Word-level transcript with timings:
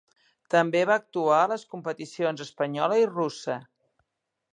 També 0.53 0.79
va 0.91 0.95
actuar 1.01 1.35
a 1.41 1.51
les 1.51 1.65
competicions 1.73 2.41
espanyola 2.47 2.99
i 3.03 3.07
russa. 3.13 3.59